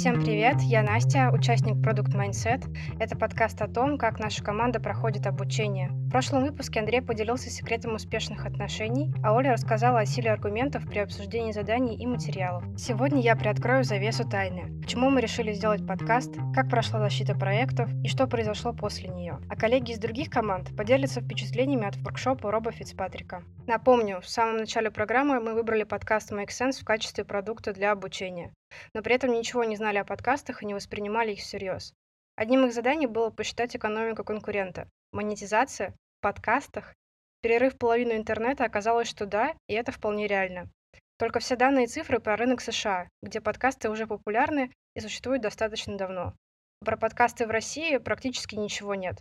[0.00, 2.64] Всем привет, я Настя, участник Product Mindset.
[2.98, 5.90] Это подкаст о том, как наша команда проходит обучение.
[5.90, 11.00] В прошлом выпуске Андрей поделился секретом успешных отношений, а Оля рассказала о силе аргументов при
[11.00, 12.64] обсуждении заданий и материалов.
[12.78, 14.80] Сегодня я приоткрою завесу тайны.
[14.80, 19.38] Почему мы решили сделать подкаст, как прошла защита проектов и что произошло после нее.
[19.50, 23.42] А коллеги из других команд поделятся впечатлениями от воркшопа Роба Фицпатрика.
[23.66, 28.50] Напомню, в самом начале программы мы выбрали подкаст Make Sense в качестве продукта для обучения
[28.94, 31.92] но при этом ничего не знали о подкастах и не воспринимали их всерьез.
[32.36, 34.88] Одним из заданий было посчитать экономику конкурента.
[35.12, 36.94] Монетизация в подкастах.
[37.42, 40.70] Перерыв половину интернета оказалось, что да, и это вполне реально.
[41.18, 45.98] Только все данные и цифры про рынок США, где подкасты уже популярны и существуют достаточно
[45.98, 46.34] давно.
[46.82, 49.16] Про подкасты в России практически ничего нет.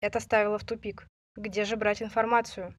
[0.00, 1.08] Это ставило в тупик.
[1.36, 2.76] Где же брать информацию?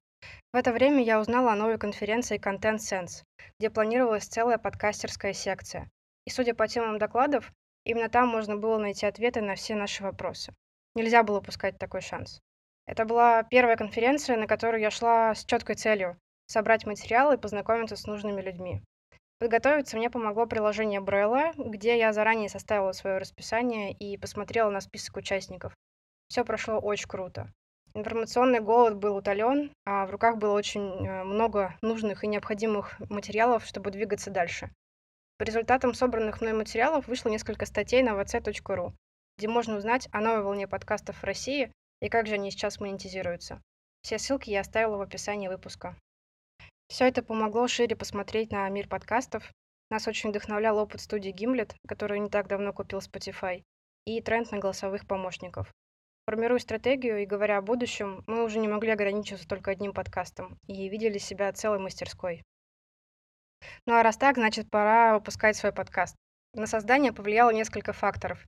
[0.52, 3.24] В это время я узнала о новой конференции Content Sense,
[3.58, 5.90] где планировалась целая подкастерская секция.
[6.24, 7.52] И судя по темам докладов,
[7.84, 10.54] именно там можно было найти ответы на все наши вопросы.
[10.94, 12.40] Нельзя было упускать такой шанс.
[12.86, 17.96] Это была первая конференция, на которую я шла с четкой целью— собрать материалы и познакомиться
[17.96, 18.82] с нужными людьми.
[19.38, 25.16] Подготовиться мне помогло приложение Брелла, где я заранее составила свое расписание и посмотрела на список
[25.16, 25.74] участников.
[26.28, 27.52] Все прошло очень круто.
[27.94, 33.66] Информационный голод был утолен, а в руках было очень э, много нужных и необходимых материалов,
[33.66, 34.70] чтобы двигаться дальше.
[35.38, 38.92] По результатам собранных мной материалов вышло несколько статей на vc.ru,
[39.38, 43.60] где можно узнать о новой волне подкастов в России и как же они сейчас монетизируются.
[44.02, 45.96] Все ссылки я оставила в описании выпуска.
[46.88, 49.50] Все это помогло шире посмотреть на мир подкастов.
[49.90, 53.62] Нас очень вдохновлял опыт студии Gimlet, который не так давно купил Spotify,
[54.04, 55.72] и тренд на голосовых помощников.
[56.26, 60.88] Формируя стратегию и говоря о будущем, мы уже не могли ограничиваться только одним подкастом и
[60.88, 62.42] видели себя целой мастерской.
[63.86, 66.16] Ну а раз так, значит, пора выпускать свой подкаст.
[66.54, 68.44] На создание повлияло несколько факторов.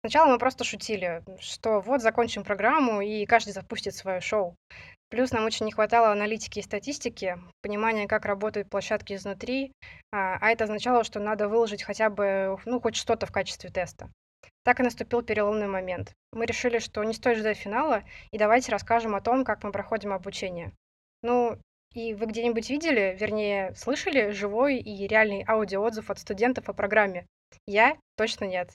[0.00, 4.54] Сначала мы просто шутили, что вот закончим программу, и каждый запустит свое шоу.
[5.08, 9.72] Плюс нам очень не хватало аналитики и статистики, понимания, как работают площадки изнутри,
[10.12, 14.10] а, а это означало, что надо выложить хотя бы, ну, хоть что-то в качестве теста.
[14.64, 16.12] Так и наступил переломный момент.
[16.32, 20.12] Мы решили, что не стоит ждать финала, и давайте расскажем о том, как мы проходим
[20.12, 20.72] обучение.
[21.22, 21.56] Ну,
[21.96, 27.26] и вы где-нибудь видели, вернее, слышали живой и реальный аудиоотзыв от студентов о программе?
[27.66, 28.70] Я точно нет.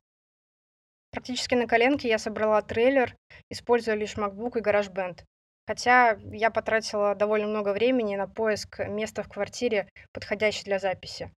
[1.12, 3.16] Практически на коленке я собрала трейлер,
[3.52, 5.20] используя лишь MacBook и GarageBand.
[5.68, 11.31] Хотя я потратила довольно много времени на поиск места в квартире, подходящей для записи.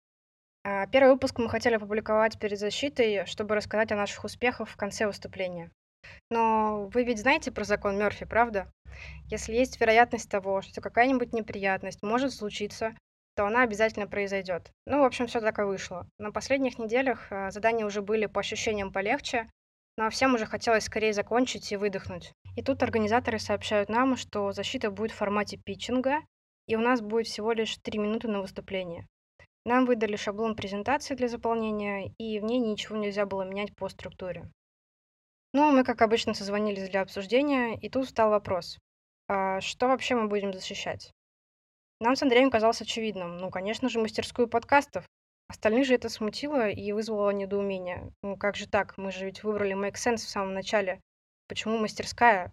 [0.64, 5.06] А, первый выпуск мы хотели опубликовать перед защитой, чтобы рассказать о наших успехах в конце
[5.06, 5.70] выступления.
[6.30, 8.72] Но вы ведь знаете про закон Мёрфи, правда?
[9.28, 12.96] Если есть вероятность того, что какая-нибудь неприятность может случиться,
[13.36, 14.72] то она обязательно произойдет.
[14.86, 16.08] Ну, в общем, все так и вышло.
[16.20, 19.50] На последних неделях а, задания уже были по ощущениям полегче,
[19.98, 22.34] но всем уже хотелось скорее закончить и выдохнуть.
[22.56, 26.20] И тут организаторы сообщают нам, что защита будет в формате питчинга,
[26.68, 29.08] и у нас будет всего лишь 3 минуты на выступление.
[29.66, 34.50] Нам выдали шаблон презентации для заполнения, и в ней ничего нельзя было менять по структуре.
[35.54, 38.80] Ну, мы, как обычно, созвонились для обсуждения, и тут встал вопрос.
[39.28, 41.12] А что вообще мы будем защищать?
[42.00, 43.38] Нам с Андреем казалось очевидным.
[43.38, 45.06] Ну, конечно же, мастерскую подкастов.
[45.48, 48.12] Остальных же это смутило и вызвало недоумение.
[48.24, 48.98] Ну, как же так?
[48.98, 51.00] Мы же ведь выбрали Make Sense в самом начале.
[51.48, 52.52] Почему мастерская?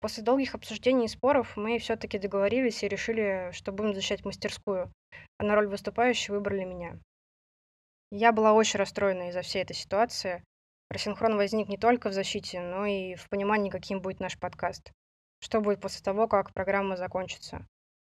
[0.00, 4.90] После долгих обсуждений и споров мы все-таки договорились и решили, что будем защищать мастерскую,
[5.38, 6.98] а на роль выступающей выбрали меня.
[8.10, 10.42] Я была очень расстроена из-за всей этой ситуации.
[10.92, 14.92] Рассинхрон возник не только в защите, но и в понимании, каким будет наш подкаст.
[15.40, 17.66] Что будет после того, как программа закончится.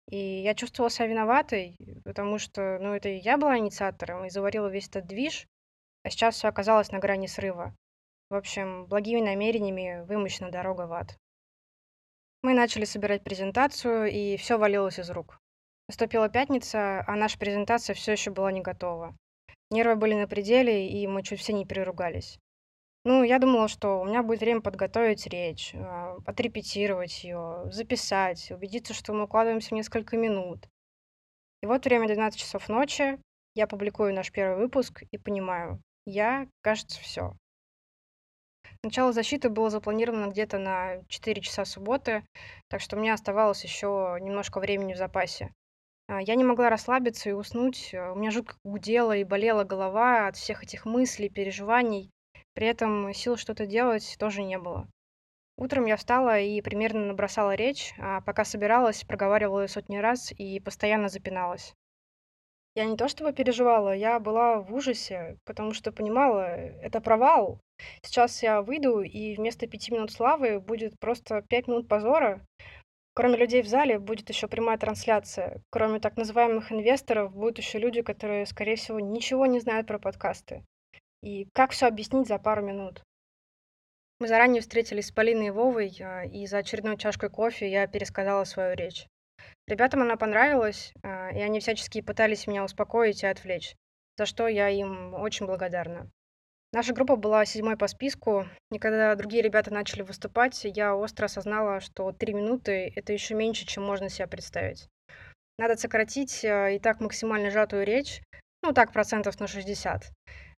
[0.10, 4.88] И я чувствовала себя виноватой, потому что, ну, это я была инициатором и заварила весь
[4.90, 5.48] этот движ,
[6.04, 7.76] а сейчас все оказалось на грани срыва.
[8.30, 11.18] В общем, благими намерениями вымощена дорога в ад.
[12.44, 15.40] Мы начали собирать презентацию, и все валилось из рук.
[15.90, 19.16] Наступила пятница, а наша презентация все еще была не готова.
[19.72, 22.38] Нервы были на пределе, и мы чуть все не переругались.
[23.10, 28.94] Ну, я думала, что у меня будет время подготовить речь, а, отрепетировать ее, записать, убедиться,
[28.94, 30.68] что мы укладываемся в несколько минут.
[31.62, 33.18] И вот время 12 часов ночи,
[33.56, 37.32] я публикую наш первый выпуск и понимаю, я, кажется, все.
[38.84, 42.26] Начало защиты было запланировано где-то на 4 часа субботы,
[42.68, 45.54] так что мне оставалось еще немножко времени в запасе.
[46.10, 47.94] А, я не могла расслабиться и уснуть.
[47.94, 52.12] У меня жутко гудела и болела голова от всех этих мыслей, переживаний.
[52.58, 54.88] При этом сил что-то делать тоже не было.
[55.58, 60.60] Утром я встала и примерно набросала речь, а пока собиралась, проговаривала ее сотни раз и
[60.60, 61.76] постоянно запиналась.
[62.74, 67.60] Я не то чтобы переживала, я была в ужасе, потому что понимала, это провал.
[68.02, 72.44] Сейчас я выйду, и вместо пяти минут славы будет просто пять минут позора.
[73.14, 75.62] Кроме людей в зале будет еще прямая трансляция.
[75.70, 80.64] Кроме так называемых инвесторов будут еще люди, которые, скорее всего, ничего не знают про подкасты.
[81.28, 83.04] И как все объяснить за пару минут?
[84.22, 88.46] Мы заранее встретились с Полиной и Вовой, а, и за очередной чашкой кофе я пересказала
[88.46, 89.08] свою речь.
[89.68, 93.76] Ребятам она понравилась, а, и они всячески пытались меня успокоить и отвлечь,
[94.18, 96.10] за что я им очень благодарна.
[96.72, 101.82] Наша группа была седьмой по списку, и когда другие ребята начали выступать, я остро осознала,
[101.82, 104.88] что три минуты— это еще меньше, чем можно себе представить.
[105.58, 108.22] Надо сократить а, и так максимально сжатую речь,
[108.64, 110.10] ну так, процентов на 60,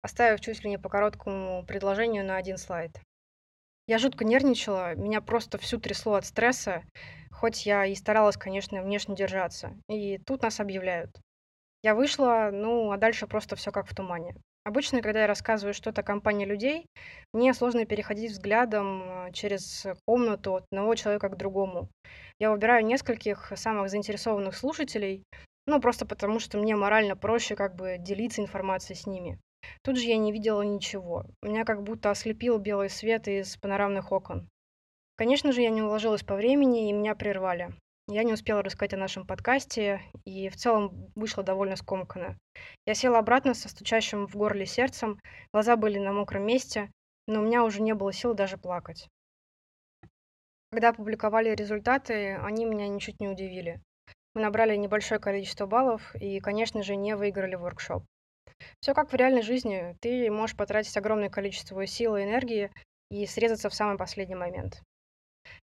[0.02, 3.00] оставив чуть ли не по короткому предложению на один слайд.
[3.86, 6.82] Я жутко нервничала, меня просто всю трясло от стресса,
[7.30, 9.74] хоть я и старалась, конечно, внешне держаться.
[9.88, 11.10] И тут нас объявляют.
[11.82, 14.34] Я вышла, ну, а дальше просто все как в тумане.
[14.64, 16.84] Обычно, когда я рассказываю что-то о компании людей,
[17.32, 21.88] мне сложно переходить взглядом а, через комнату от одного человека к другому.
[22.38, 25.24] Я выбираю нескольких самых заинтересованных слушателей,
[25.66, 29.38] ну, просто потому что мне морально проще как бы делиться информацией с ними.
[29.82, 31.26] Тут же я не видела ничего.
[31.42, 34.48] Меня как будто ослепил белый свет из панорамных окон.
[35.16, 37.74] Конечно же, я не уложилась по времени, и меня прервали.
[38.10, 42.38] Я не успела рассказать о нашем подкасте, и в целом вышла довольно скомканно.
[42.86, 45.20] Я села обратно со стучащим в горле сердцем,
[45.52, 46.90] глаза были на мокром месте,
[47.26, 49.08] но у меня уже не было сил даже плакать.
[50.70, 53.80] Когда опубликовали результаты, они меня ничуть не удивили.
[54.34, 58.04] Мы набрали небольшое количество баллов и, конечно же, не выиграли воркшоп.
[58.80, 59.96] Все как в реальной жизни.
[60.00, 62.70] Ты можешь потратить огромное количество сил и энергии
[63.10, 64.82] и срезаться в самый последний момент.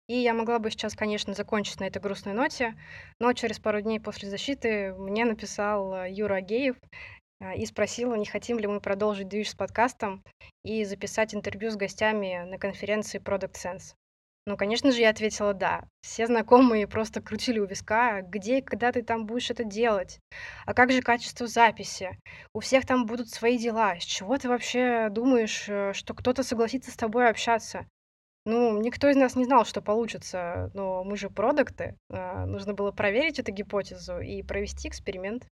[0.07, 2.75] И я могла бы сейчас, конечно, закончить на этой грустной ноте,
[3.19, 6.75] но через пару дней после защиты мне написал э, Юра Агеев
[7.39, 10.23] э, и спросил, не хотим ли мы продолжить движ с подкастом
[10.63, 13.95] и записать интервью с гостями на конференции Product Sense.
[14.47, 15.83] Ну, конечно же, я ответила «да».
[16.01, 20.19] Все знакомые просто крутили у виска, где и когда ты там будешь это делать?
[20.65, 22.17] А как же качество записи?
[22.53, 23.99] У всех там будут свои дела.
[23.99, 27.85] С чего ты вообще думаешь, э, что кто-то согласится с тобой общаться?
[28.45, 31.95] Ну, никто из нас не знал, что получится, но мы же продукты.
[32.09, 35.47] А, нужно было проверить эту гипотезу и провести эксперимент.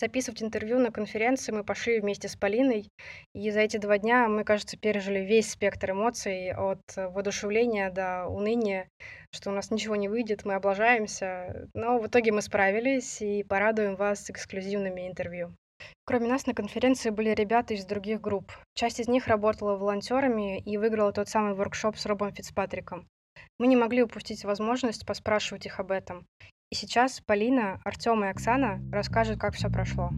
[0.00, 2.88] Записывать интервью на конференции мы пошли вместе с Полиной,
[3.34, 8.88] и за эти два дня мы, кажется, пережили весь спектр эмоций, от воодушевления до уныния,
[9.32, 11.68] что у нас ничего не выйдет, мы облажаемся.
[11.74, 15.54] Но в итоге мы справились и порадуем вас эксклюзивными интервью.
[16.04, 18.52] Кроме нас на конференции были ребята из других групп.
[18.74, 23.08] Часть из них работала волонтерами и выиграла тот самый воркшоп с Робом Фицпатриком.
[23.58, 26.26] Мы не могли упустить возможность поспрашивать их об этом.
[26.70, 30.10] И сейчас Полина, Артем и Оксана расскажут, как все прошло.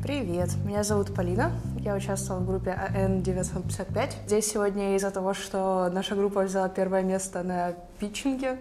[0.00, 4.26] Привет, меня зовут Полина, я участвовала в группе АН-955.
[4.26, 8.58] Здесь сегодня из-за того, что наша группа взяла первое место на питчинге.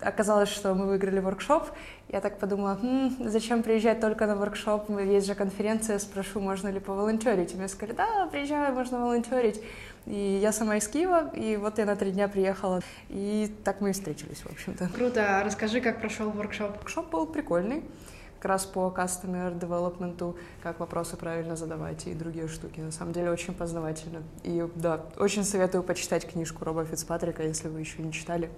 [0.00, 1.68] Оказалось, что мы выиграли воркшоп.
[2.08, 6.80] Я так подумала, хм, зачем приезжать только на воркшоп, есть же конференция, спрошу, можно ли
[6.80, 7.52] поволонтерить.
[7.52, 9.60] И мне сказали, да, приезжай, можно волонтерить.
[10.06, 12.80] И я сама из Киева, и вот я на три дня приехала.
[13.08, 14.88] И так мы и встретились, в общем-то.
[14.88, 15.40] Круто.
[15.40, 16.76] А расскажи, как прошел воркшоп.
[16.76, 17.82] Воркшоп был прикольный
[18.40, 22.80] как раз по customer development, как вопросы правильно задавать и другие штуки.
[22.80, 24.22] На самом деле очень познавательно.
[24.44, 28.50] И да, очень советую почитать книжку Роба Фицпатрика, если вы еще не читали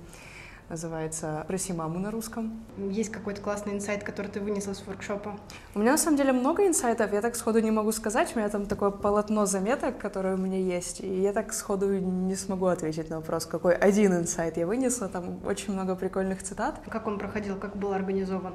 [0.73, 2.65] называется «Проси маму» на русском.
[2.79, 5.39] Есть какой-то классный инсайт, который ты вынесла с воркшопа?
[5.75, 8.49] У меня на самом деле много инсайтов, я так сходу не могу сказать, у меня
[8.49, 13.11] там такое полотно заметок, которое у меня есть, и я так сходу не смогу ответить
[13.11, 16.81] на вопрос, какой один инсайт я вынесла, там очень много прикольных цитат.
[16.89, 18.55] Как он проходил, как был организован?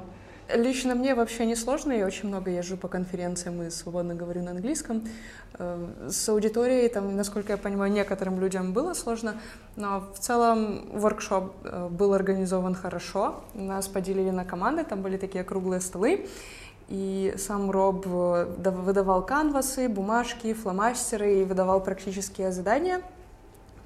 [0.54, 4.52] Лично мне вообще не сложно, я очень много езжу по конференциям и свободно говорю на
[4.52, 5.06] английском.
[5.58, 9.34] Э, с аудиторией, там, насколько я понимаю, некоторым людям было сложно,
[9.76, 13.44] но в целом воркшоп э, был организован хорошо.
[13.52, 16.26] Нас поделили на команды, там были такие круглые столы,
[16.88, 23.02] и сам Роб э, выдавал канвасы, бумажки, фломастеры и выдавал практические задания—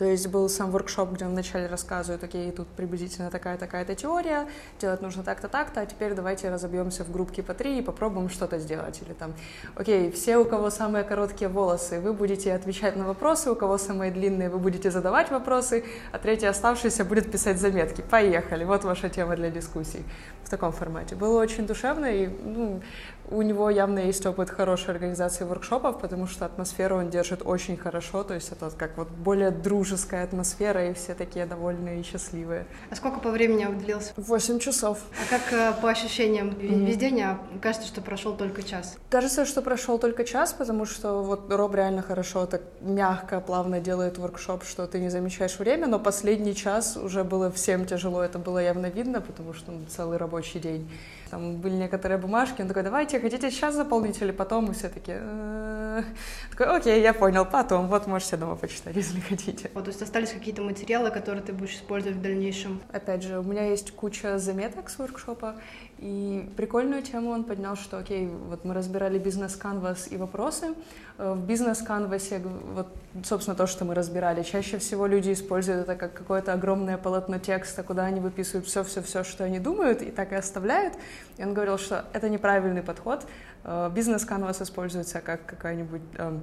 [0.02, 4.48] то есть был сам воркшоп, где он вначале рассказывает, окей, тут приблизительно такая-такая-то теория,
[4.80, 8.58] делать нужно так-то, так-то, а теперь давайте разобьемся в группки по три и попробуем что-то
[8.58, 9.00] сделать.
[9.00, 9.32] Или там,
[9.76, 14.10] окей, все, у кого самые короткие волосы, вы будете отвечать на вопросы, у кого самые
[14.10, 18.00] длинные, вы будете задавать вопросы, а третий оставшийся будет писать заметки.
[18.00, 20.04] Поехали, вот ваша тема для дискуссий
[20.42, 21.14] в таком формате.
[21.14, 22.82] Было очень душевно, и ну,
[23.30, 28.24] у него явно есть опыт хорошей организации воркшопов, потому что атмосферу он держит очень хорошо,
[28.24, 29.50] то есть это как вот более
[29.92, 32.64] дружеская атмосфера, и все такие довольные и счастливые.
[32.90, 34.14] А сколько по времени длился?
[34.16, 34.98] Восемь часов.
[35.20, 36.48] А как э, по ощущениям?
[36.48, 36.84] Mm-hmm.
[36.86, 38.96] Весь день, а кажется, что прошел только час?
[39.10, 44.16] Кажется, что прошел только час, потому что вот Роб реально хорошо, так мягко, плавно делает
[44.16, 48.60] воркшоп, что ты не замечаешь время, но последний час уже было всем тяжело, это было
[48.60, 50.88] явно видно, потому что ну, целый рабочий день.
[51.32, 54.70] Там были некоторые бумажки, он такой, давайте, хотите сейчас заполнить или потом?
[54.70, 56.02] И все таки «Э,
[56.50, 59.70] такой, окей, я понял, потом, вот можете дома почитать, если хотите.
[59.82, 62.80] То есть остались какие-то материалы, которые ты будешь использовать в дальнейшем?
[62.92, 65.56] Опять же, у меня есть куча заметок с воркшопа,
[65.98, 70.74] и прикольную тему он поднял, что, окей, вот мы разбирали бизнес-канвас и вопросы.
[71.18, 72.40] Э, в бизнес-канвасе,
[72.74, 72.88] вот,
[73.24, 77.84] собственно, то, что мы разбирали, чаще всего люди используют это как какое-то огромное полотно текста,
[77.84, 80.94] куда они выписывают все-все-все, что они думают, и так и оставляют.
[81.38, 83.24] И он говорил, что это неправильный подход.
[83.62, 86.42] Э, бизнес- canvas используется как какая-нибудь эм,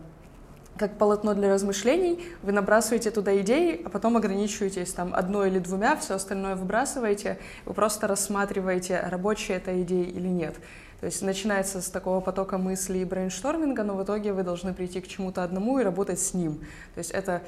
[0.80, 5.98] как полотно для размышлений, вы набрасываете туда идеи, а потом ограничиваетесь там одной или двумя,
[5.98, 10.56] все остальное выбрасываете, вы просто рассматриваете, рабочая эта идея или нет.
[11.02, 15.00] То есть начинается с такого потока мыслей и брейншторминга, но в итоге вы должны прийти
[15.02, 16.60] к чему-то одному и работать с ним.
[16.94, 17.42] То есть это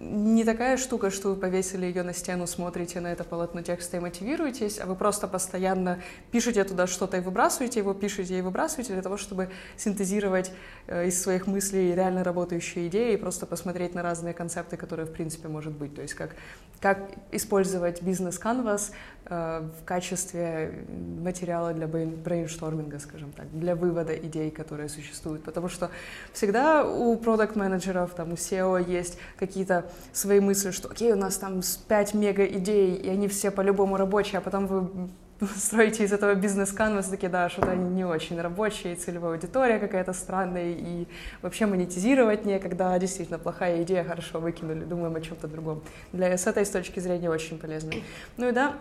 [0.00, 4.00] не такая штука, что вы повесили ее на стену, смотрите на это полотно текста и
[4.00, 5.98] мотивируетесь, а вы просто постоянно
[6.30, 10.52] пишете туда что-то и выбрасываете его, пишете и выбрасываете для того, чтобы синтезировать
[10.86, 15.12] э, из своих мыслей реально работающие идеи и просто посмотреть на разные концепты, которые в
[15.12, 15.96] принципе может быть.
[15.96, 16.36] То есть как,
[16.80, 17.00] как
[17.32, 18.92] использовать бизнес- canvas
[19.24, 25.42] э, в качестве материала для брейншторминга, скажем так, для вывода идей, которые существуют.
[25.42, 25.90] Потому что
[26.32, 31.60] всегда у продукт-менеджеров, там, у CEO есть какие-то свои мысли, что окей, у нас там
[31.88, 35.08] 5 мега идей, и они все по-любому рабочие, а потом вы
[35.56, 40.72] строите из этого бизнес-канвас, такие, да, что-то они не очень рабочие, целевая аудитория какая-то странная,
[40.72, 41.06] и
[41.42, 45.82] вообще монетизировать некогда, действительно, плохая идея, хорошо выкинули, думаем о чем-то другом.
[46.12, 47.92] Для, с этой с точки зрения очень полезно.
[48.36, 48.74] Ну и да,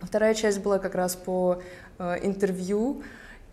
[0.00, 1.62] вторая часть была как раз по
[1.98, 3.02] э, интервью,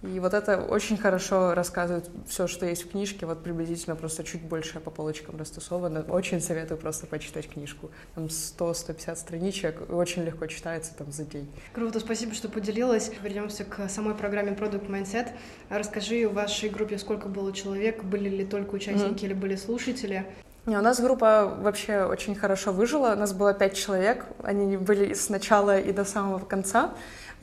[0.03, 4.41] и вот это очень хорошо рассказывает все, что есть в книжке, вот приблизительно просто чуть
[4.41, 6.01] больше по полочкам растусовано.
[6.09, 7.89] Очень советую просто почитать книжку.
[8.13, 11.49] Там 100-150 страничек, очень легко читается там за день.
[11.71, 13.11] Круто, спасибо, что поделилась.
[13.23, 15.29] Вернемся к самой программе Product Mindset.
[15.69, 19.25] Расскажи, в вашей группе сколько было человек, были ли только участники mm-hmm.
[19.27, 20.25] или были слушатели?
[20.65, 23.13] Не, у нас группа вообще очень хорошо выжила.
[23.13, 24.25] У нас было пять человек.
[24.43, 26.93] Они были с начала и до самого конца.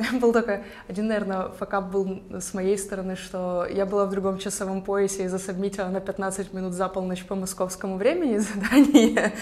[0.21, 4.83] Был такой, один, наверное, факап был с моей стороны, что я была в другом часовом
[4.83, 9.33] поясе и засобмитила на 15 минут за полночь по московскому времени задание.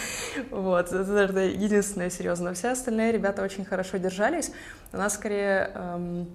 [0.50, 2.55] Вот, это, наверное, единственное серьезно.
[2.55, 4.50] Все остальные ребята очень хорошо держались.
[4.93, 6.29] У нас скорее эм,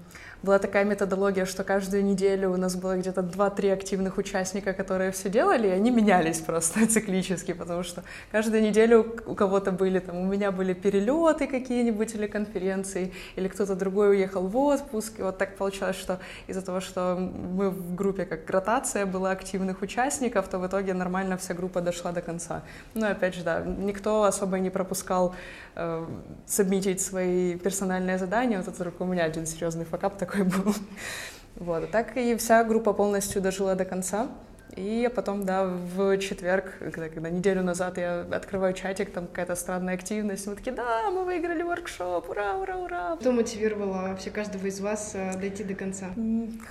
[0.44, 5.30] была такая методология, что каждую неделю у нас было где-то 2-3 активных участника, которые все
[5.30, 10.25] делали, и они менялись просто циклически, потому что каждую неделю у кого-то были, там, у
[10.25, 15.58] меня были перелеты какие-нибудь или конференции, или кто-то другой уехал в отпуск, и вот так
[15.58, 20.67] получалось, что из-за того, что мы в группе как ротация была активных участников, то в
[20.67, 22.62] итоге нормально вся группа дошла до конца.
[22.93, 25.36] Ну, опять же, да, никто особо не пропускал
[25.75, 26.05] э,
[26.46, 30.74] сабмитить свои персональные задания, вот это только у меня один серьезный факап такой был.
[31.55, 34.27] Вот, так и вся группа полностью дожила до конца.
[34.75, 39.94] И потом, да, в четверг, когда, когда неделю назад я открываю чатик, там какая-то странная
[39.94, 43.18] активность, мы такие, да, мы выиграли воркшоп, ура, ура, ура.
[43.20, 46.08] Что мотивировало вообще каждого из вас э, дойти до конца?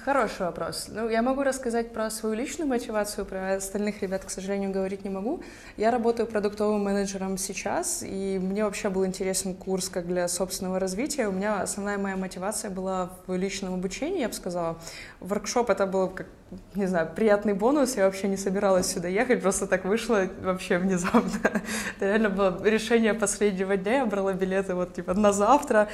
[0.04, 0.88] Хороший вопрос.
[0.88, 5.10] Ну, я могу рассказать про свою личную мотивацию, про остальных ребят, к сожалению, говорить не
[5.10, 5.42] могу.
[5.76, 11.28] Я работаю продуктовым менеджером сейчас, и мне вообще был интересен курс как для собственного развития.
[11.28, 14.78] У меня основная моя мотивация была в личном обучении, я бы сказала.
[15.20, 16.26] Воркшоп— это был как
[16.74, 17.96] не знаю, приятный бонус.
[17.96, 21.30] Я вообще не собиралась сюда ехать, просто так вышло вообще внезапно.
[21.96, 23.98] Это реально было решение последнего дня.
[23.98, 25.88] Я брала билеты вот типа на завтра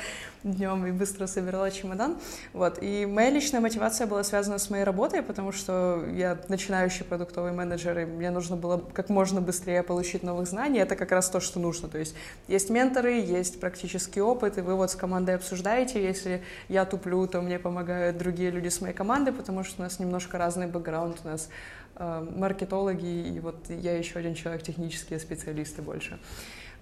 [0.45, 2.17] днем и быстро собирала чемодан.
[2.53, 2.79] Вот.
[2.81, 7.99] И моя личная мотивация была связана с моей работой, потому что я начинающий продуктовый менеджер,
[7.99, 10.79] и мне нужно было как можно быстрее получить новых знаний.
[10.79, 11.89] Это как раз то, что нужно.
[11.89, 12.15] То есть
[12.47, 16.03] есть менторы, есть практический опыт, и вы вот с командой обсуждаете.
[16.03, 19.99] Если я туплю, то мне помогают другие люди с моей команды, потому что у нас
[19.99, 21.51] немножко разный бэкграунд, у нас
[21.97, 26.19] э, маркетологи, и вот я еще один человек, технические специалисты больше.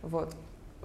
[0.02, 0.36] Вот.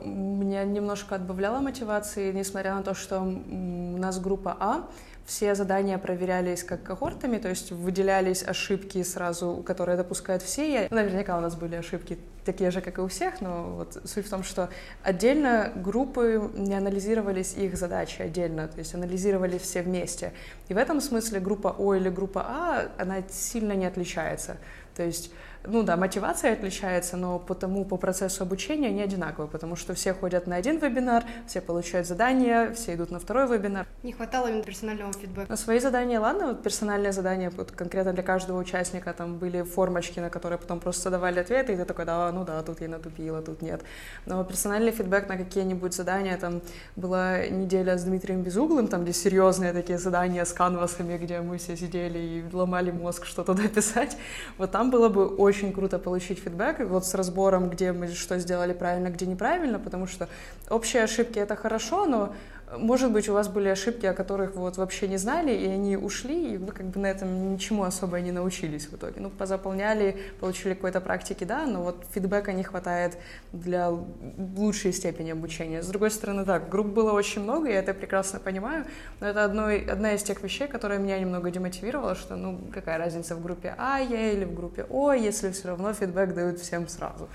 [0.04, 4.90] Меня немножко отбавляло мотивации, несмотря на то, что у нас группа А,
[5.26, 10.86] все задания проверялись как когортами, то есть выделялись ошибки сразу, которые допускают все.
[10.86, 14.26] И наверняка у нас были ошибки такие же, как и у всех, но вот суть
[14.26, 14.70] в том, что
[15.04, 20.34] отдельно группы не анализировались их задачи отдельно, то есть анализировались все вместе.
[20.68, 24.58] И в этом смысле группа О или группа А, она сильно не отличается.
[24.96, 25.32] То есть
[25.64, 30.48] ну да, мотивация отличается, но потому по процессу обучения не одинаково, потому что все ходят
[30.48, 33.86] на один вебинар, все получают задания, все идут на второй вебинар.
[34.04, 35.50] Не хватало именно персонального фидбэка.
[35.50, 40.20] На свои задания, ладно, вот персональные задания вот конкретно для каждого участника, там были формочки,
[40.20, 43.42] на которые потом просто давали ответы, и ты такой, да, ну да, тут я натупила,
[43.42, 43.82] тут нет.
[44.26, 46.62] Но персональный фидбэк на какие-нибудь задания, там
[46.96, 51.78] была неделя с Дмитрием Безуглым, там где серьезные такие задания с канвасами, где мы все
[51.78, 54.18] сидели и ломали мозг, что туда писать,
[54.58, 58.40] вот там было бы очень очень круто получить фидбэк, вот с разбором, где мы что
[58.40, 60.28] сделали правильно, где неправильно, потому что
[60.70, 62.34] общие ошибки— это хорошо, но
[62.78, 65.98] может быть, у вас были ошибки, о которых вы вот вообще не знали, и они
[65.98, 69.20] ушли, и вы как бы на этом ничему особо не научились в итоге.
[69.20, 73.18] Ну, позаполняли, получили какой-то практики, да, но вот фидбэка не хватает
[73.52, 75.82] для лучшей степени обучения.
[75.82, 78.86] С другой стороны, так, групп было очень много, я это прекрасно понимаю,
[79.20, 83.36] но это одной, одна из тех вещей, которая меня немного демотивировала, что, ну, какая разница
[83.36, 87.28] в группе А я или в группе О, если все равно фидбэк дают всем сразу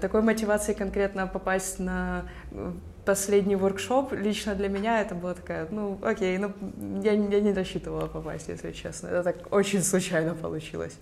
[0.00, 2.24] такой мотивации конкретно попасть на
[3.04, 6.52] последний воркшоп лично для меня это было такая, ну, окей, ну,
[7.02, 9.08] я, я не рассчитывала попасть, если честно.
[9.08, 10.96] Это так очень случайно получилось.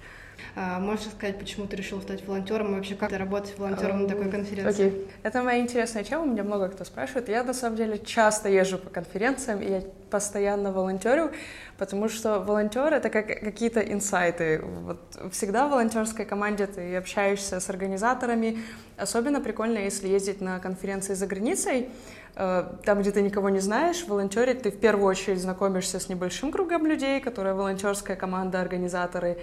[0.57, 4.09] А, можешь сказать, почему ты решил стать волонтером и вообще как ты работать волонтером на
[4.09, 4.87] такой конференции?
[4.87, 5.09] Okay.
[5.23, 7.29] Это моя интересная тема, меня много кто спрашивает.
[7.29, 11.31] Я на самом деле часто езжу по конференциям, и я постоянно волонтерю,
[11.79, 14.61] потому что волонтер это как какие-то инсайты.
[14.63, 14.99] Вот
[15.33, 18.59] всегда в волонтерской команде ты общаешься с организаторами.
[18.97, 21.89] Особенно прикольно, если ездить на конференции за границей,
[22.37, 26.53] э, там, где ты никого не знаешь, волонтерить, ты в первую очередь знакомишься с небольшим
[26.53, 29.39] кругом людей, которые волонтерская команда, организаторы,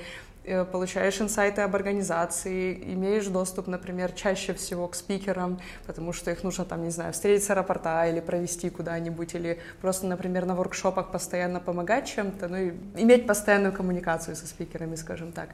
[0.71, 6.65] получаешь инсайты об организации, имеешь доступ, например, чаще всего к спикерам, потому что их нужно
[6.65, 11.59] там, не знаю, встретить с аэропорта или провести куда-нибудь, или просто, например, на воркшопах постоянно
[11.59, 15.49] помогать чем-то, ну и иметь постоянную коммуникацию со спикерами, скажем так.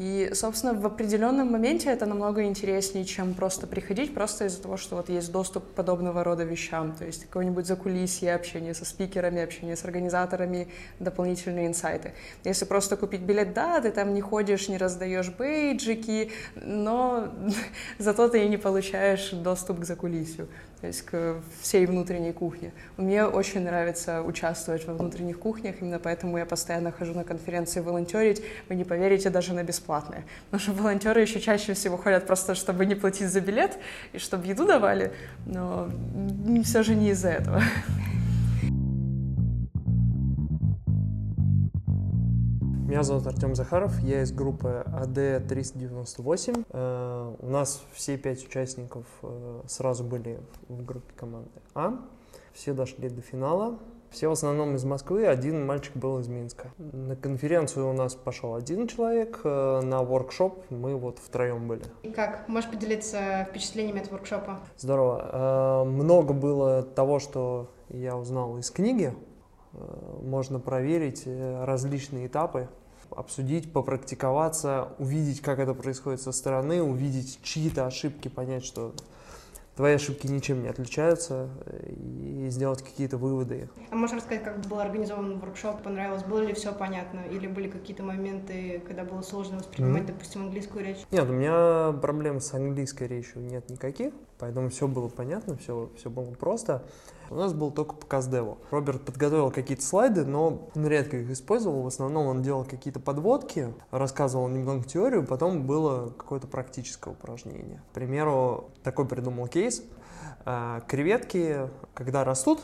[0.00, 4.96] И, собственно, в определенном моменте это намного интереснее, чем просто приходить, просто из-за того, что
[4.96, 9.76] вот есть доступ к подобного рода вещам, то есть какое-нибудь закулисье, общение со спикерами, общение
[9.76, 10.68] с организаторами,
[11.00, 12.14] дополнительные инсайты.
[12.44, 17.28] Если просто купить билет, да, ты там не ходишь, не раздаешь бейджики, но
[17.98, 20.48] зато ты и не получаешь доступ к закулисью
[20.80, 22.72] то есть к всей внутренней кухне.
[22.96, 28.42] Мне очень нравится участвовать во внутренних кухнях, именно поэтому я постоянно хожу на конференции волонтерить.
[28.68, 30.24] Вы не поверите, даже на бесплатные.
[30.50, 33.78] Потому что волонтеры еще чаще всего ходят просто, чтобы не платить за билет
[34.12, 35.12] и чтобы еду давали,
[35.46, 35.90] но
[36.64, 37.62] все же не из-за этого.
[42.90, 46.66] Меня зовут Артем Захаров, я из группы АД-398.
[46.70, 52.00] Э, у нас все пять участников э, сразу были в группе команды А.
[52.52, 53.78] Все дошли до финала.
[54.10, 56.72] Все в основном из Москвы, один мальчик был из Минска.
[56.78, 61.84] На конференцию у нас пошел один человек, э, на воркшоп мы вот втроем были.
[62.02, 62.48] И как?
[62.48, 64.58] Можешь поделиться впечатлениями от воркшопа?
[64.76, 65.84] Здорово.
[65.84, 69.14] Много было того, что я узнал из книги.
[70.22, 72.66] Можно проверить различные этапы
[73.16, 78.94] обсудить, попрактиковаться, увидеть, как это происходит со стороны, увидеть чьи-то ошибки, понять, что
[79.76, 81.48] твои ошибки ничем не отличаются,
[81.86, 83.70] и сделать какие-то выводы.
[83.90, 88.02] А можешь рассказать, как был организован воркшоп, понравилось, было ли все понятно, или были какие-то
[88.02, 90.06] моменты, когда было сложно воспринимать, mm-hmm.
[90.06, 90.98] допустим, английскую речь?
[91.10, 96.10] Нет, у меня проблем с английской речью нет никаких, поэтому все было понятно, все, все
[96.10, 96.82] было просто.
[97.28, 98.58] У нас был только показ демо.
[98.70, 101.82] Роберт подготовил какие-то слайды, но он редко их использовал.
[101.82, 107.82] В основном он делал какие-то подводки, рассказывал немного теорию, потом было какое-то практическое упражнение.
[107.90, 109.84] К примеру, такой придумал кейс.
[110.44, 112.60] А, креветки, когда растут,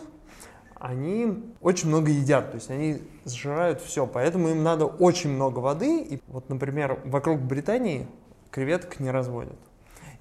[0.74, 6.02] они очень много едят, то есть они сжирают все, поэтому им надо очень много воды.
[6.02, 8.06] И вот, например, вокруг Британии
[8.50, 9.58] креветок не разводят.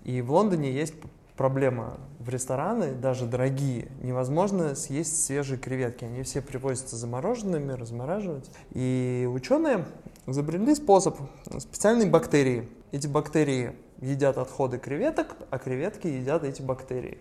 [0.03, 0.93] И в Лондоне есть
[1.37, 6.05] проблема в рестораны, даже дорогие, невозможно съесть свежие креветки.
[6.05, 8.49] Они все привозятся замороженными, размораживать.
[8.71, 9.85] И ученые
[10.25, 11.17] изобрели способ
[11.59, 12.69] специальной бактерии.
[12.91, 17.17] Эти бактерии едят отходы креветок, а креветки едят эти бактерии.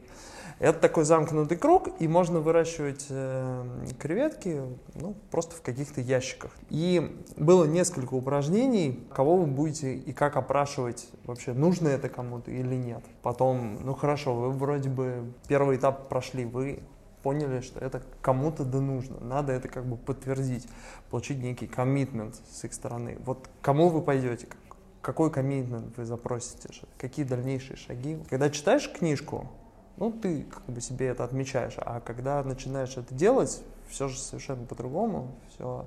[0.58, 3.64] Это такой замкнутый круг, и можно выращивать э,
[3.98, 4.62] креветки
[4.94, 6.52] ну, просто в каких-то ящиках.
[6.70, 12.76] И было несколько упражнений, кого вы будете и как опрашивать вообще, нужно это кому-то или
[12.76, 13.02] нет.
[13.22, 16.80] Потом, ну хорошо, вы вроде бы первый этап прошли, вы
[17.22, 19.18] поняли, что это кому-то да нужно.
[19.20, 20.68] Надо это как бы подтвердить,
[21.10, 23.18] получить некий коммитмент с их стороны.
[23.24, 24.46] Вот кому вы пойдете,
[25.00, 28.18] какой коммитмент вы запросите, какие дальнейшие шаги.
[28.28, 29.50] Когда читаешь книжку,
[29.96, 34.64] ну, ты как бы себе это отмечаешь, а когда начинаешь это делать, все же совершенно
[34.66, 35.86] по-другому, все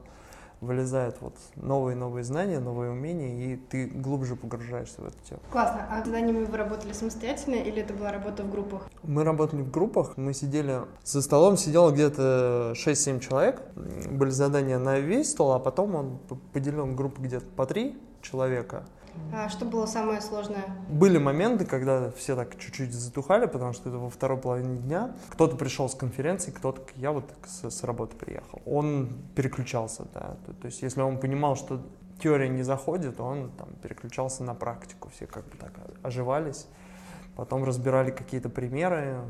[0.60, 5.40] вылезают вот новые-новые знания, новые умения, и ты глубже погружаешься в эту тему.
[5.52, 5.88] Классно.
[5.92, 8.90] А заданиями вы работали самостоятельно или это была работа в группах?
[9.04, 10.82] Мы работали в группах, мы сидели...
[11.04, 16.20] За столом сидело где-то 6-7 человек, были задания на весь стол, а потом он
[16.54, 18.86] поделен группы где-то по 3 человека,
[19.34, 20.66] а что было самое сложное?
[20.90, 25.12] Были моменты, когда все так чуть-чуть затухали, потому что это во второй половине дня.
[25.30, 28.62] Кто-то пришел с конференции, кто-то, я вот с, с работы приехал.
[28.66, 30.38] Он переключался, да.
[30.46, 31.82] То, то есть если он понимал, что
[32.22, 35.10] теория не заходит, он там переключался на практику.
[35.10, 36.68] Все как бы так оживались.
[37.36, 39.22] Потом разбирали какие-то примеры,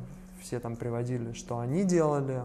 [0.41, 2.43] все там приводили, что они делали,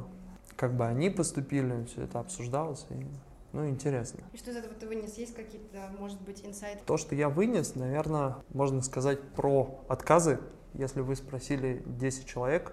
[0.56, 2.84] как бы они поступили, все это обсуждалось.
[2.90, 3.06] И
[3.52, 4.20] ну, интересно.
[4.32, 5.18] И что из этого ты вынес?
[5.18, 6.80] Есть какие-то, может быть, инсайты?
[6.86, 10.40] То, что я вынес, наверное, можно сказать про отказы.
[10.72, 12.72] Если вы спросили 10 человек,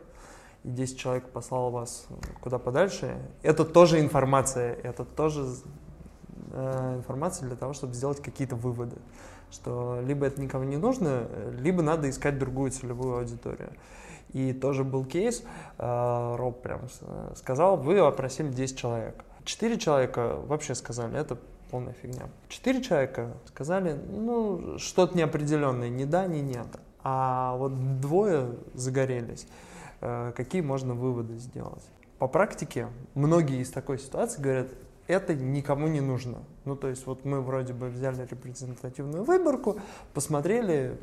[0.64, 2.08] и 10 человек послал вас
[2.42, 5.46] куда подальше, это тоже информация, это тоже
[6.52, 8.96] э, информация для того, чтобы сделать какие-то выводы.
[9.52, 11.28] Что либо это никому не нужно,
[11.60, 13.74] либо надо искать другую целевую аудиторию.
[14.32, 15.44] И тоже был кейс,
[15.78, 16.82] э, Роб прям
[17.36, 19.26] сказал, вы опросили 10 человек.
[19.50, 21.36] Четыре человека вообще сказали, это
[21.72, 22.30] полная фигня.
[22.50, 26.68] Четыре человека сказали, ну, что-то неопределенное, ни да, ни нет.
[27.04, 29.48] А вот двое загорелись.
[30.02, 31.84] Э, какие можно выводы сделать?
[32.20, 34.68] По практике многие из такой ситуации говорят,
[35.08, 36.44] это никому не нужно.
[36.66, 39.80] Ну, то есть вот мы вроде бы взяли репрезентативную выборку,
[40.14, 40.96] посмотрели,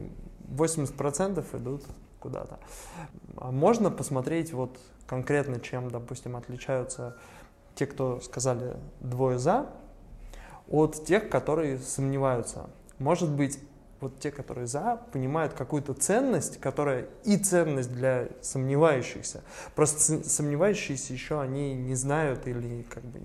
[0.56, 1.82] 80% идут
[2.20, 2.60] куда-то.
[3.38, 4.78] А можно посмотреть вот
[5.08, 7.16] конкретно, чем, допустим, отличаются
[7.76, 9.66] те, кто сказали двое за,
[10.68, 12.68] от тех, которые сомневаются.
[12.98, 13.60] Может быть,
[14.00, 19.42] вот те, которые за, понимают какую-то ценность, которая и ценность для сомневающихся.
[19.74, 23.20] Просто сомневающиеся еще они не знают или как бы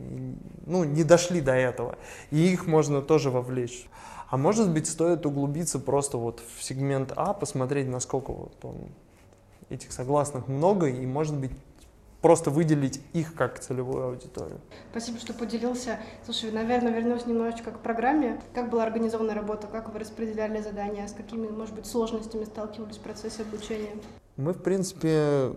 [0.66, 1.98] ну, не дошли до этого.
[2.30, 3.90] И их можно тоже вовлечь.
[4.30, 8.78] А может быть, стоит углубиться просто вот в сегмент А, посмотреть, насколько вот он,
[9.70, 11.52] этих согласных много, и может быть
[12.22, 14.60] просто выделить их как целевую аудиторию.
[14.92, 16.00] Спасибо, что поделился.
[16.24, 18.40] Слушай, наверное, вернусь немножечко к программе.
[18.54, 23.02] Как была организована работа, как вы распределяли задания, с какими, может быть, сложностями сталкивались в
[23.02, 23.92] процессе обучения?
[24.38, 25.52] Мы, в принципе,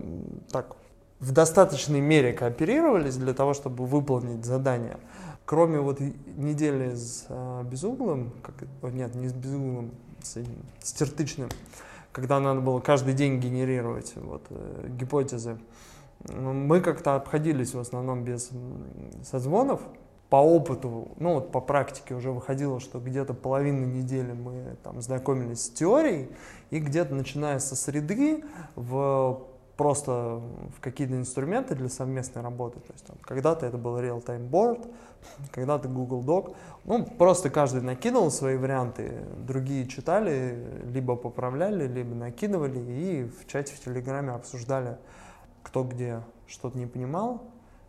[0.51, 0.75] так,
[1.19, 4.97] в достаточной мере кооперировались для того, чтобы выполнить задание.
[5.45, 8.55] Кроме вот недели с э, безуглым, как,
[8.91, 9.91] нет, не с безуглым,
[10.23, 10.39] с,
[10.79, 11.49] с тертычным,
[12.11, 15.59] когда надо было каждый день генерировать вот, э, гипотезы,
[16.29, 18.51] мы как-то обходились в основном без
[19.23, 19.81] созвонов.
[20.29, 25.65] По опыту, ну вот по практике уже выходило, что где-то половину недели мы там знакомились
[25.65, 26.29] с теорией,
[26.71, 28.43] и где-то начиная со среды
[28.75, 29.43] в
[29.77, 30.41] просто
[30.75, 32.79] в какие-то инструменты для совместной работы.
[32.79, 34.87] То есть там, когда-то это был Real-Time Board,
[35.51, 36.55] когда-то Google Doc.
[36.85, 43.73] Ну, просто каждый накидывал свои варианты, другие читали, либо поправляли, либо накидывали, и в чате
[43.73, 44.97] в Телеграме обсуждали
[45.65, 47.41] кто где что-то не понимал,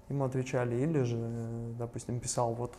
[0.09, 1.19] ему отвечали, или же,
[1.79, 2.73] допустим, писал, вот,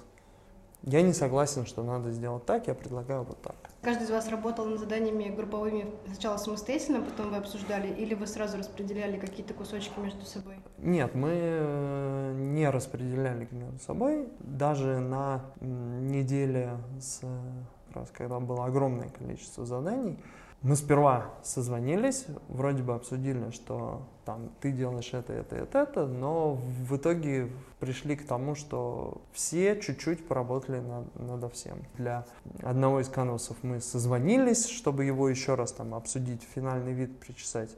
[0.81, 3.55] я не согласен, что надо сделать так, я предлагаю вот так.
[3.83, 8.57] Каждый из вас работал над заданиями групповыми сначала самостоятельно, потом вы обсуждали, или вы сразу
[8.57, 10.55] распределяли какие-то кусочки между собой?
[10.79, 14.27] Нет, мы э, не распределяли между собой.
[14.39, 17.21] Даже на неделе, с,
[17.97, 20.17] раз когда было огромное количество заданий,
[20.63, 26.55] мы сперва созвонились, вроде бы обсудили, что там ты делаешь это, это, это, это, но
[26.55, 31.77] в итоге пришли к тому, что все чуть-чуть поработали над, над всем.
[31.95, 32.25] Для
[32.63, 37.69] одного из канвасов мы созвонились, чтобы его еще раз там обсудить, финальный вид причесать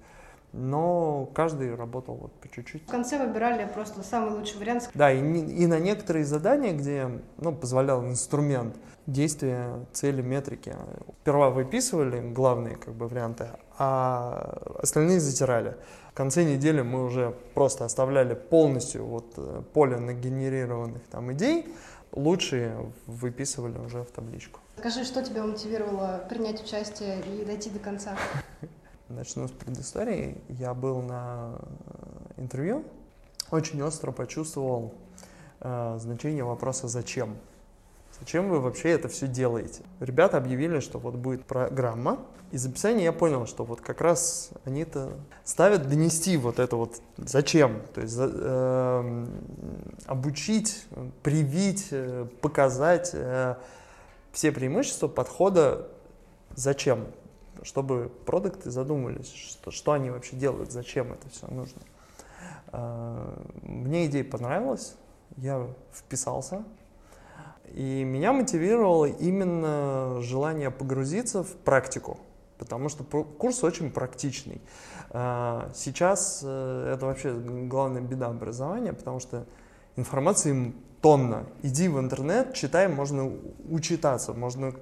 [0.53, 2.83] но каждый работал вот по чуть-чуть.
[2.83, 4.89] В конце выбирали просто самый лучший вариант.
[4.93, 10.75] Да, и, и на некоторые задания, где ну, позволял инструмент действия, цели, метрики,
[11.21, 15.77] сперва выписывали главные как бы, варианты, а остальные затирали.
[16.12, 21.73] В конце недели мы уже просто оставляли полностью вот, э, поле нагенерированных там идей,
[22.12, 24.59] лучшие выписывали уже в табличку.
[24.77, 28.17] Скажи, что тебя мотивировало принять участие и дойти до конца?
[29.10, 30.38] Начну с предыстории.
[30.50, 32.84] Я был на э, интервью,
[33.50, 34.93] очень остро почувствовал
[35.62, 37.36] э, значение вопроса «зачем?».
[38.19, 39.82] Зачем вы вообще это все делаете?
[40.00, 42.19] Ребята объявили, что вот будет программа.
[42.52, 45.10] Из описания я понял, что вот как раз они-то
[45.43, 47.82] ставят донести вот это вот зачем.
[47.95, 49.26] То есть э,
[50.06, 50.86] обучить,
[51.24, 53.56] привить, э, показать э,
[54.34, 55.88] все преимущества подхода
[56.56, 57.08] зачем.
[57.63, 61.82] Чтобы продукты задумались, что, что они вообще делают, зачем это все нужно.
[62.72, 64.95] Э, мне идея понравилась,
[65.38, 66.63] я вписался,
[67.74, 72.17] и меня мотивировало именно желание погрузиться в практику,
[72.58, 74.62] потому что курс очень практичный.
[75.12, 79.45] А, сейчас э, это вообще главная беда образования, потому что
[79.95, 81.45] информации тонна.
[81.62, 83.32] Иди в интернет, читай, можно
[83.69, 84.74] учитаться, можно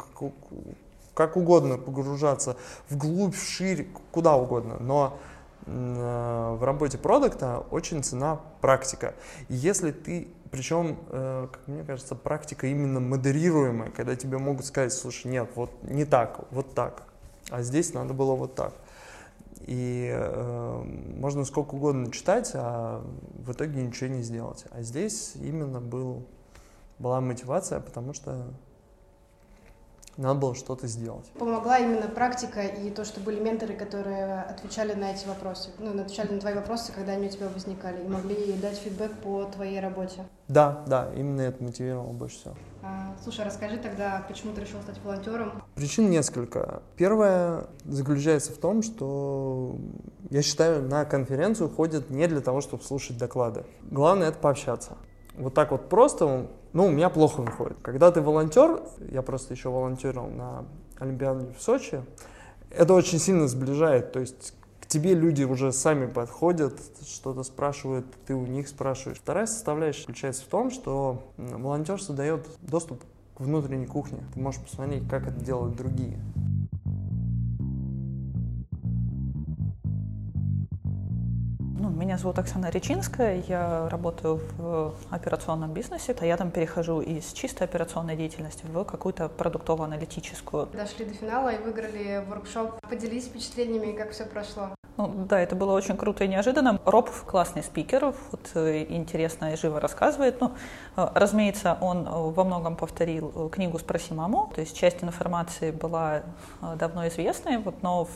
[1.18, 2.58] как угодно погружаться
[2.90, 4.78] вглубь, вширь, куда угодно.
[4.80, 5.18] Но
[5.66, 9.16] э, в работе продукта очень цена практика.
[9.50, 15.28] Если ты причем, э, как мне кажется, практика именно модерируемая, когда тебе могут сказать, слушай,
[15.28, 17.04] нет, вот не так, вот так,
[17.50, 18.74] а здесь надо было вот так.
[19.62, 20.84] И э,
[21.18, 23.04] можно сколько угодно читать, а
[23.40, 24.66] в итоге ничего не сделать.
[24.70, 26.28] А здесь именно был,
[27.00, 28.54] была мотивация, потому что
[30.18, 31.26] надо было что-то сделать.
[31.40, 36.34] Помогла именно практика и то, что были менторы, которые отвечали на эти вопросы, ну, отвечали
[36.34, 40.26] на твои вопросы, когда они у тебя возникали, и могли дать фидбэк по твоей работе.
[40.48, 42.56] Да, да, именно это мотивировало больше всего.
[42.84, 45.64] А, слушай, расскажи тогда, почему ты решил стать волонтером?
[45.76, 46.82] Причин несколько.
[46.96, 49.76] Первое заключается в том, что
[50.30, 53.66] я считаю, на конференцию ходят не для того, чтобы слушать доклады.
[53.92, 54.98] Главное это пообщаться.
[55.38, 57.78] Вот так вот просто ну, у меня плохо выходит.
[57.82, 60.66] Когда ты волонтер, я просто еще волонтерил на
[61.00, 62.04] Олимпиаде в Сочи,
[62.70, 64.12] это очень сильно сближает.
[64.12, 69.18] То есть к тебе люди уже сами подходят, что-то спрашивают, ты у них спрашиваешь.
[69.18, 73.04] Вторая составляющая заключается в том, что волонтерство дает доступ
[73.36, 74.20] к внутренней кухне.
[74.34, 76.20] Ты можешь посмотреть, как это делают другие.
[82.18, 86.16] Меня зовут Оксана Речинская, я работаю в операционном бизнесе.
[86.20, 90.66] а Я там перехожу из чистой операционной деятельности в какую-то продуктово-аналитическую.
[90.74, 92.82] Дошли до финала и выиграли воркшоп.
[92.90, 94.77] Поделись впечатлениями, как все прошло.
[94.98, 96.80] Ну, да, это было очень круто и неожиданно.
[96.84, 100.42] Роб классный спикер, вот, э, интересно и живо рассказывает.
[100.42, 100.54] Ну,
[100.96, 106.24] э, разумеется, он э, во многом повторил книгу «Спроси маму», то есть часть информации была
[106.80, 108.08] давно известной, вот, но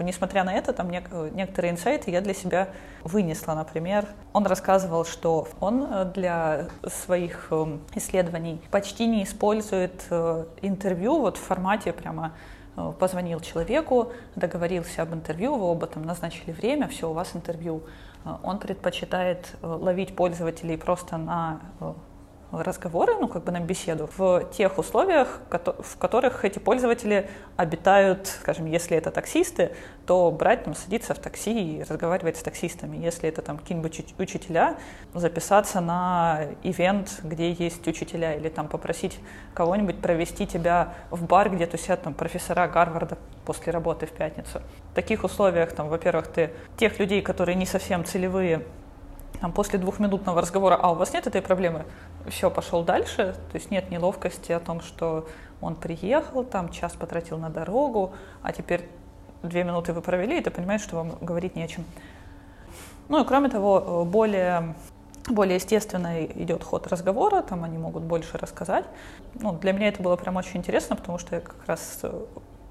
[0.00, 2.70] несмотря на это, там нек- некоторые инсайты я для себя
[3.04, 3.54] вынесла.
[3.54, 7.52] Например, он рассказывал, что он для своих
[7.94, 10.04] исследований почти не использует
[10.60, 12.32] интервью вот в формате прямо
[12.98, 17.82] позвонил человеку, договорился об интервью, вы оба там назначили время, все, у вас интервью.
[18.24, 21.60] Э, он предпочитает э, ловить пользователей просто на
[22.52, 28.66] разговоры, ну, как бы на беседу, в тех условиях, в которых эти пользователи обитают, скажем,
[28.66, 29.72] если это таксисты,
[30.06, 32.96] то брать, там, садиться в такси и разговаривать с таксистами.
[32.96, 34.76] Если это там какие-нибудь учителя,
[35.12, 39.18] записаться на ивент, где есть учителя, или там попросить
[39.54, 44.62] кого-нибудь провести тебя в бар, где тусят там профессора Гарварда после работы в пятницу.
[44.92, 48.62] В таких условиях, там, во-первых, ты тех людей, которые не совсем целевые,
[49.40, 51.84] там, после двухминутного разговора, а у вас нет этой проблемы,
[52.28, 55.28] все, пошел дальше, то есть нет неловкости о том, что
[55.60, 58.12] он приехал, там час потратил на дорогу,
[58.42, 58.88] а теперь
[59.42, 61.84] две минуты вы провели, и ты понимаешь, что вам говорить не о чем.
[63.08, 64.74] Ну и кроме того, более,
[65.28, 68.84] более естественно идет ход разговора, там они могут больше рассказать.
[69.34, 72.02] Ну, для меня это было прям очень интересно, потому что я как раз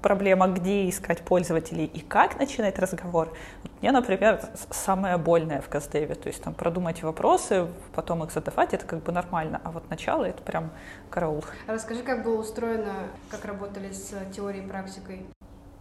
[0.02, 3.32] проблема, где искать пользователей и как начинать разговор.
[3.80, 8.86] Мне, например, самое больное в Каздеве, то есть там продумать вопросы, потом их задавать, это
[8.86, 10.70] как бы нормально, а вот начало это прям
[11.10, 11.44] караул.
[11.66, 12.94] А расскажи, как было устроено,
[13.30, 15.26] как работали с теорией и практикой?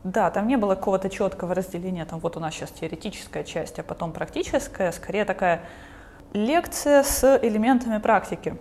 [0.03, 3.83] Да, там не было какого-то четкого разделения, там вот у нас сейчас теоретическая часть, а
[3.83, 5.61] потом практическая, скорее такая
[6.33, 8.55] лекция с элементами практики.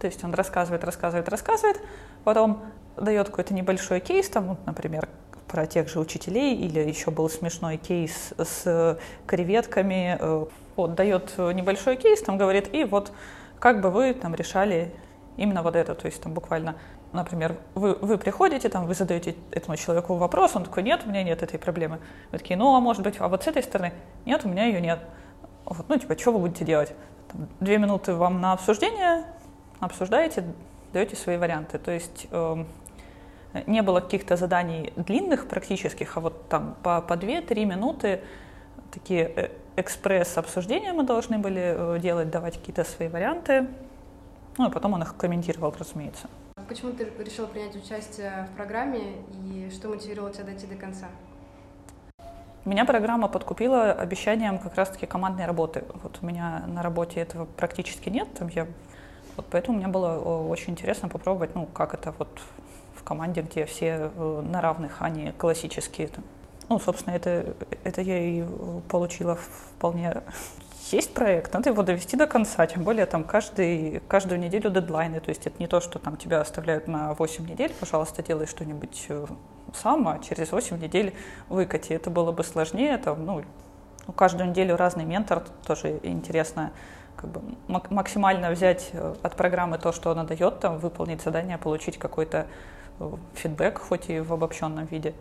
[0.00, 1.80] То есть он рассказывает, рассказывает, рассказывает,
[2.24, 2.62] потом
[2.96, 5.08] дает какой-то небольшой кейс, там, вот, например,
[5.48, 11.96] про тех же учителей, или еще был смешной кейс с креветками, э, вот, дает небольшой
[11.96, 13.12] кейс, там говорит, и вот
[13.58, 14.92] как бы вы там решали
[15.36, 16.76] именно вот это, то есть там буквально,
[17.12, 21.22] например, вы, вы приходите, там, вы задаете этому человеку вопрос, он такой, нет, у меня
[21.22, 22.00] нет этой проблемы.
[22.32, 23.92] Вы такие, ну, а может быть, а вот с этой стороны,
[24.24, 25.00] нет, у меня ее нет.
[25.64, 26.92] Вот, ну, типа, что вы будете делать?
[27.32, 29.24] Там, две минуты вам на обсуждение,
[29.80, 30.44] обсуждаете,
[30.92, 31.78] даете свои варианты.
[31.78, 32.64] То есть э,
[33.66, 38.20] не было каких-то заданий длинных практических, а вот там по, по 2-3 минуты
[38.92, 43.66] такие э, экспресс-обсуждения мы должны были э, делать, давать какие-то свои варианты.
[44.58, 46.28] Ну и потом он их комментировал, разумеется.
[46.68, 51.06] почему ты решила принять участие в программе и что мотивировало тебя дойти до конца?
[52.64, 55.84] Меня программа подкупила обещанием как раз-таки командной работы.
[56.02, 58.66] Вот у меня на работе этого практически нет, там я
[59.36, 62.28] вот поэтому мне было очень интересно попробовать, ну, как это вот
[63.06, 66.10] команде, где все э, на равных, а не классические.
[66.68, 68.44] Ну, собственно, это, это я и
[68.88, 70.22] получила вполне
[70.92, 75.30] есть проект, надо его довести до конца, тем более там каждый, каждую неделю дедлайны, то
[75.30, 79.26] есть это не то, что там тебя оставляют на 8 недель, пожалуйста, делай что-нибудь э,
[79.74, 81.12] сам, а через 8 недель
[81.48, 81.92] выкати.
[81.92, 83.42] Это было бы сложнее, там, ну,
[84.06, 86.72] ну каждую неделю разный ментор, тоже интересно
[87.16, 87.40] как бы
[87.90, 92.75] максимально взять э, от программы то, что она дает, там, выполнить задание, получить какой-то э,
[93.34, 95.14] фидбэк, хоть и в обобщенном виде.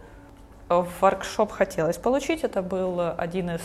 [0.70, 3.62] Воркшоп хотелось получить, это был один из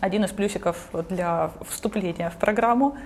[0.00, 2.96] один из плюсиков для вступления в программу,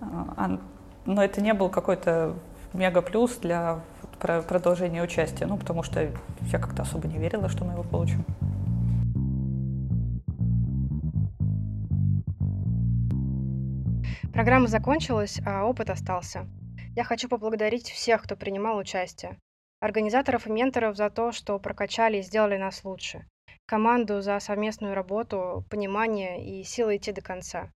[0.00, 0.58] а,
[1.06, 2.34] но это не был какой-то
[2.72, 3.80] мега плюс для
[4.18, 8.24] продолжения участия, ну, потому что я как-то особо не верила, что мы его получим.
[14.32, 16.46] Программа закончилась, а опыт остался.
[16.96, 19.38] Я хочу поблагодарить всех, кто принимал участие.
[19.80, 23.26] Организаторов и менторов за то, что прокачали и сделали нас лучше
[23.66, 27.70] команду за совместную работу, понимание и силы идти до конца.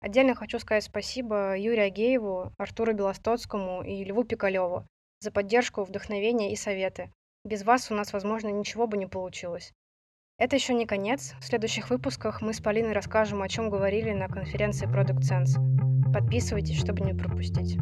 [0.00, 4.86] Отдельно хочу сказать спасибо Юрию Агееву, Артуру Белостоцкому и Льву Пикалеву
[5.20, 7.12] за поддержку, вдохновение и советы.
[7.44, 9.72] Без вас у нас, возможно, ничего бы не получилось.
[10.38, 11.34] Это еще не конец.
[11.40, 16.12] В следующих выпусках мы с Полиной расскажем, о чем говорили на конференции Product Sense.
[16.12, 17.78] Подписывайтесь, чтобы не пропустить.